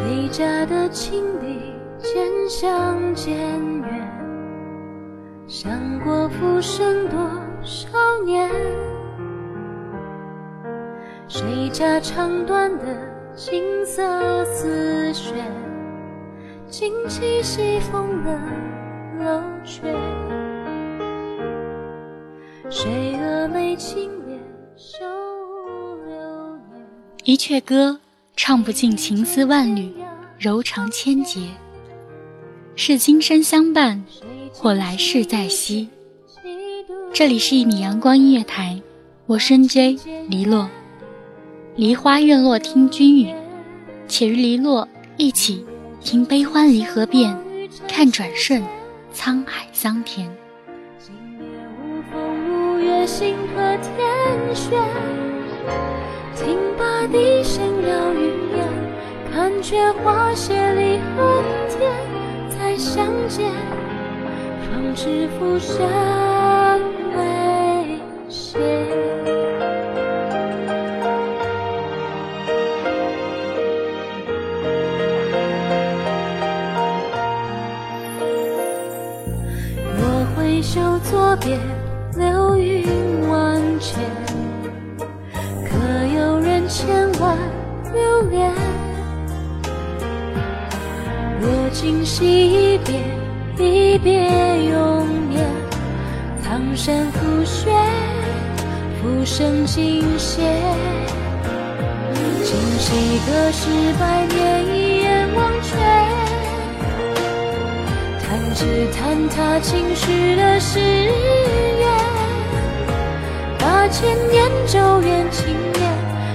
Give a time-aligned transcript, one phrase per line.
[0.00, 1.60] 谁家的情侣
[1.98, 3.36] 渐行渐
[3.82, 4.10] 远，
[5.46, 7.18] 想过浮生多
[7.62, 7.86] 少
[8.24, 8.48] 年？
[11.28, 12.86] 谁家长短的
[13.36, 15.34] 青涩丝线，
[16.66, 18.40] 惊起西风的
[19.22, 19.82] 楼阙？
[22.70, 24.40] 谁峨眉清脸
[24.76, 25.04] 羞
[26.06, 26.86] 流年？
[27.24, 28.00] 一阙歌。
[28.42, 29.92] 唱不尽情丝万缕，
[30.38, 31.42] 柔肠千结。
[32.74, 34.02] 是今生相伴，
[34.50, 35.90] 或来世再惜。
[37.12, 38.80] 这里是一米阳光音乐台，
[39.26, 39.94] 我深 J
[40.30, 40.70] 黎落。
[41.76, 43.30] 梨花院落听君语，
[44.08, 45.62] 且与黎落一起
[46.00, 47.38] 听悲欢离合变，
[47.86, 48.64] 看转瞬
[49.14, 50.26] 沧海桑田。
[50.98, 51.44] 今夜
[51.76, 54.80] 无风无月，星河天悬。
[56.34, 57.39] 听罢笛声绕云烟，
[59.32, 61.90] 盼却花谢离恨天。
[62.58, 63.50] 再相见，
[64.60, 65.78] 方知浮生
[67.16, 67.98] 未
[68.28, 68.58] 歇。
[79.96, 80.02] 若
[80.36, 81.58] 挥袖作别，
[82.16, 83.98] 流云万千。
[85.64, 85.76] 可
[86.14, 87.36] 有人千万
[87.94, 88.52] 留恋，
[92.10, 94.10] 惜别，一别
[94.68, 95.46] 永眠。
[96.42, 97.70] 苍山覆雪，
[99.00, 100.42] 浮生尽歇。
[102.42, 103.70] 今夕隔世
[104.00, 105.76] 百年，一眼忘却。
[108.26, 111.86] 弹指坍塌，情绪的誓言。
[113.56, 115.80] 八千年咒怨，情念。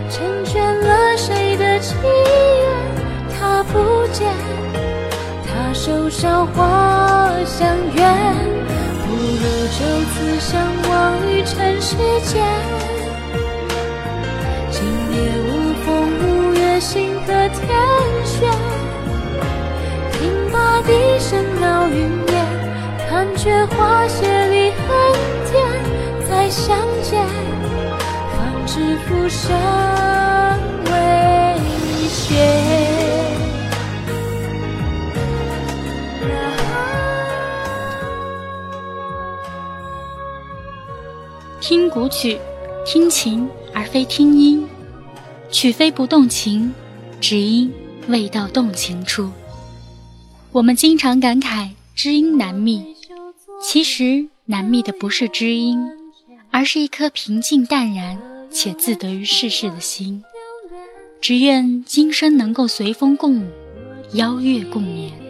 [0.09, 3.35] 成全了谁的祈愿？
[3.37, 4.25] 他不见，
[5.75, 8.01] 手韶华相约，
[9.05, 10.57] 不如就此相
[10.89, 10.93] 忘
[11.29, 12.41] 于尘世间。
[14.71, 14.81] 今
[15.11, 15.85] 夜无风
[16.21, 17.59] 无月，星河天
[18.23, 18.49] 悬。
[20.13, 22.35] 听罢笛声绕云烟，
[23.09, 24.79] 看却花谢离恨
[25.51, 25.61] 天。
[26.29, 27.21] 再相见，
[28.31, 29.84] 方知浮生。
[41.67, 42.37] 听古曲，
[42.85, 44.67] 听情而非听音，
[45.49, 46.71] 曲非不动情，
[47.19, 47.73] 只因
[48.07, 49.31] 未到动情处。
[50.51, 52.95] 我们经常感慨知音难觅，
[53.59, 55.83] 其实难觅的不是知音，
[56.51, 58.21] 而是一颗平静淡然
[58.51, 60.23] 且自得于世事的心。
[61.19, 63.47] 只愿今生能够随风共舞，
[64.13, 65.24] 邀月共眠。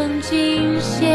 [0.00, 1.12] 生尽歇。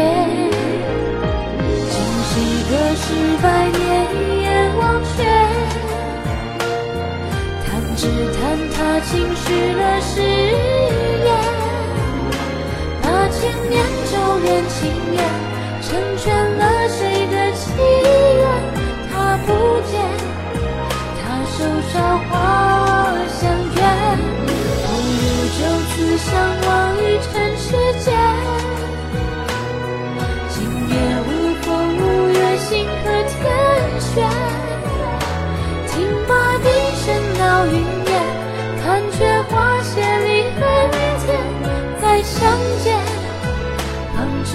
[1.90, 2.34] 今夕
[2.70, 3.04] 隔世
[3.42, 3.82] 百年，
[4.14, 4.46] 一眼
[4.78, 5.24] 忘却。
[7.64, 8.38] 弹指弹
[8.70, 11.28] 他轻许了誓言。
[13.02, 13.74] 把千年
[14.12, 14.14] 咒
[14.44, 14.78] 怨，情
[15.12, 15.18] 缘
[15.82, 16.24] 成全
[16.56, 17.25] 了谁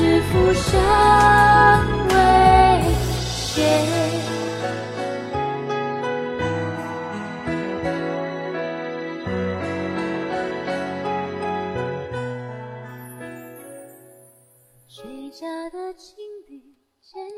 [0.02, 0.82] 方知浮生
[2.10, 2.14] 未
[3.22, 3.62] 歇。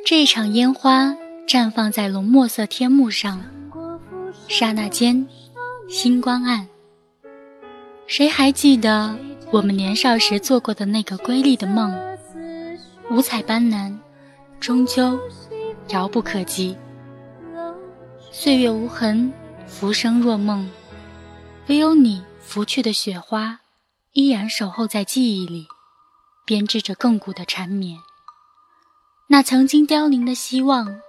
[0.05, 1.15] 这一场烟花
[1.47, 3.41] 绽放在浓墨色天幕上，
[4.47, 5.27] 刹那间，
[5.89, 6.67] 星光暗，
[8.07, 9.17] 谁还记得
[9.51, 11.93] 我们年少时做过的那个瑰丽的梦？
[13.09, 13.95] 五彩斑斓，
[14.59, 15.19] 终究
[15.89, 16.77] 遥不可及。
[18.31, 19.31] 岁月无痕，
[19.67, 20.69] 浮生若梦，
[21.67, 23.59] 唯有你拂去的雪花，
[24.13, 25.67] 依然守候在记忆里，
[26.45, 27.99] 编织着亘古的缠绵。
[29.27, 30.99] 那曾经凋零的希望，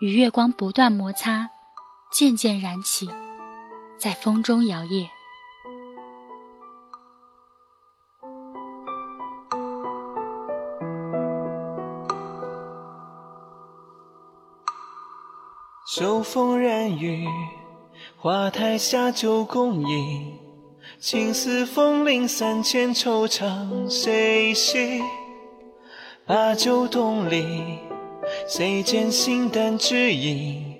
[0.00, 1.50] 与月光不断摩擦，
[2.10, 3.08] 渐渐燃起，
[3.98, 5.08] 在风中摇曳。
[15.88, 17.28] 秋风染雨，
[18.16, 20.34] 花台下酒共饮，
[20.98, 25.00] 青丝风铃三千，惆怅谁系？
[26.26, 27.78] 把酒东篱，
[28.48, 30.74] 谁见形单只影？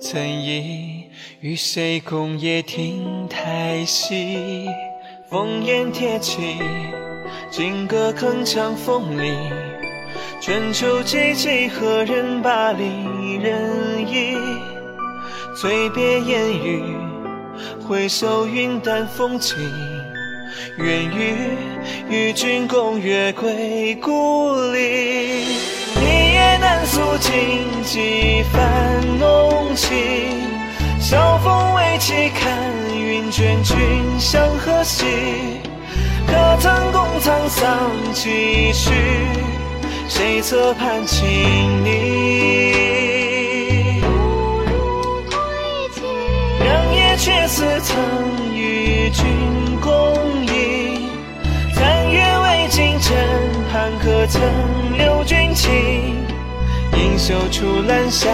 [0.00, 1.04] 曾忆
[1.42, 4.66] 与谁共夜听台戏？
[5.30, 6.56] 烽烟铁骑，
[7.50, 9.65] 金戈铿锵风铃。
[10.40, 14.36] 春秋寂寂，何人把离人忆？
[15.56, 16.82] 醉别烟雨，
[17.82, 19.58] 回首云淡风轻。
[20.78, 21.34] 愿与
[22.08, 25.44] 与君共月归故里，
[26.00, 27.32] 一夜难诉尽
[27.82, 29.96] 几番浓情。
[31.00, 33.76] 晓风未起，看云卷，君
[34.18, 35.06] 向何夕？
[36.26, 38.92] 可曾共沧桑几许？
[40.08, 41.26] 谁侧畔轻
[41.84, 41.90] 昵？
[46.62, 49.24] 良夜却似曾与君
[49.80, 49.90] 共
[50.46, 51.08] 饮。
[51.74, 53.14] 残月未尽，枕
[53.72, 54.40] 畔可曾
[54.96, 55.70] 留君情？
[56.94, 58.32] 盈袖处，兰香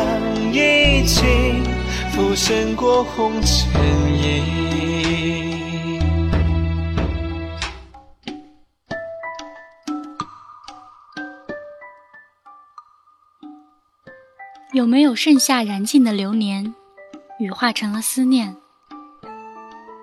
[0.52, 1.64] 已尽，
[2.14, 3.80] 浮生过红尘
[4.12, 5.51] 影。
[14.72, 16.74] 有没有盛夏燃尽的流年，
[17.38, 18.56] 羽化成了思念？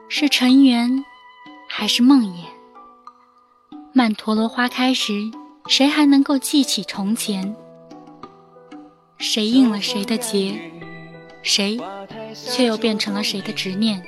[0.08, 1.04] 是尘缘，
[1.68, 2.46] 还是梦魇？
[3.94, 5.32] 曼陀罗花开时，
[5.68, 7.56] 谁还能够记起从前？
[9.18, 10.72] 谁应了谁的劫，
[11.42, 11.80] 谁
[12.36, 14.04] 却又变成了谁的执念？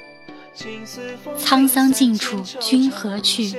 [1.40, 3.52] 沧桑尽处君何去？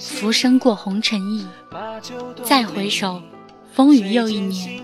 [0.00, 1.46] 浮生过红尘意。
[2.42, 3.20] 再回首，
[3.74, 4.82] 风雨又一年。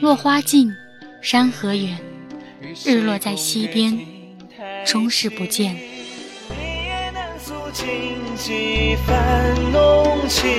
[0.00, 0.72] 落花尽。
[1.22, 1.96] 山河远，
[2.84, 3.96] 日落在西边，
[4.84, 5.76] 终是不见。
[5.76, 7.86] 一夜难诉尽
[8.36, 10.50] 几番浓情，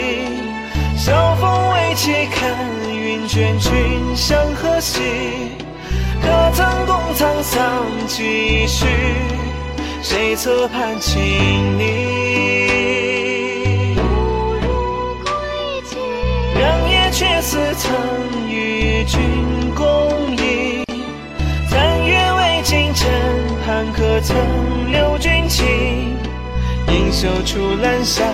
[0.98, 2.56] 晓风未起，看
[2.89, 5.01] 云卷，君向何夕？
[6.21, 8.86] 可曾共沧桑几许？
[10.01, 11.19] 谁侧畔轻
[11.77, 12.23] 昵？
[27.24, 28.28] 映袖处，兰香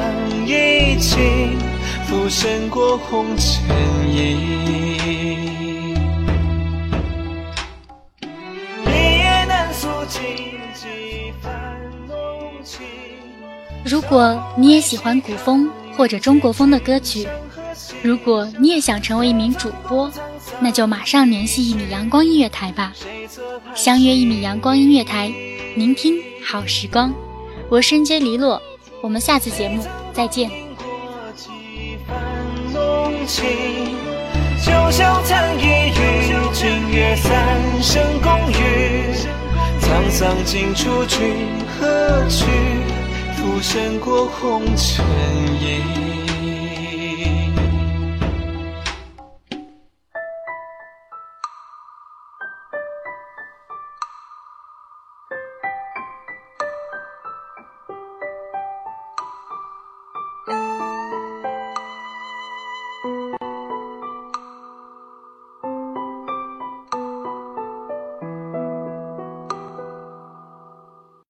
[0.47, 1.56] 已尽，
[2.07, 3.63] 浮生过红尘
[4.12, 4.50] 影。
[13.86, 17.27] 如果你也喜欢古风或者中国风的歌曲，
[18.01, 20.12] 如果你也想成为一名主播，
[20.60, 22.91] 那就马上联系一米阳光音乐台吧。
[23.75, 25.31] 相约一米阳光音乐台，
[25.75, 27.13] 聆听好时光。
[27.69, 28.60] 我是 J 黎洛，
[29.01, 30.50] 我们下次节目再见。
[34.62, 39.13] 九霄残一隅，君约三生共语。
[39.82, 41.48] 沧桑尽处，君
[41.79, 42.46] 何去？
[43.36, 45.06] 浮生过红尘
[45.62, 46.28] 影。